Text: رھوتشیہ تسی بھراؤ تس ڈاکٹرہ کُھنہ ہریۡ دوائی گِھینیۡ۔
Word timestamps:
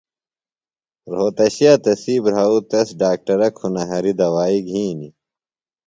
رھوتشیہ 1.11 1.73
تسی 1.83 2.15
بھراؤ 2.23 2.57
تس 2.69 2.87
ڈاکٹرہ 2.99 3.49
کُھنہ 3.57 3.83
ہریۡ 3.89 4.17
دوائی 4.19 4.59
گِھینیۡ۔ 4.67 5.13